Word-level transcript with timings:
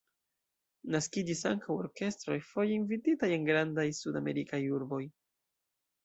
Naskiĝis 0.93 1.41
ankaŭ 1.49 1.75
orkestroj, 1.81 2.37
foje 2.47 2.73
invititaj 2.77 3.29
en 3.35 3.45
grandaj 3.49 3.85
Sudamerikaj 3.99 4.61
urboj. 4.79 5.01